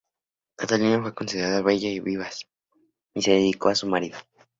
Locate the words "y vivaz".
1.87-2.47